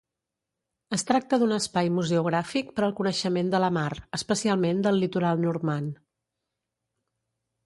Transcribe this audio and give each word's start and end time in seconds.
Es 0.95 1.03
tracta 1.09 1.37
d'un 1.43 1.51
espai 1.57 1.91
museogràfic 1.97 2.73
per 2.79 2.85
al 2.87 2.95
coneixement 3.01 3.53
de 3.55 3.61
la 3.65 3.69
mar, 3.77 3.87
especialment 4.21 4.83
del 4.89 5.01
litoral 5.05 5.45
normand. 5.47 5.95